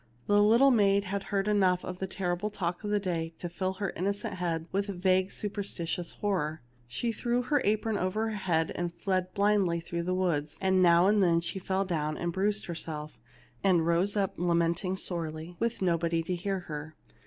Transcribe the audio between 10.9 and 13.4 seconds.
and then she fell down and bruised herself,